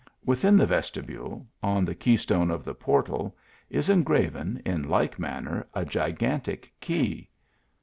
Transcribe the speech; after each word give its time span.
Within 0.25 0.57
the 0.57 0.65
vestibule, 0.65 1.45
on 1.61 1.85
the 1.85 1.93
key 1.93 2.17
stone 2.17 2.49
of 2.49 2.63
the 2.63 2.73
portal, 2.73 3.37
is 3.69 3.87
engraven, 3.87 4.59
in 4.65 4.89
like 4.89 5.19
manner, 5.19 5.67
a 5.75 5.85
gigantic 5.85 6.73
key. 6.81 7.29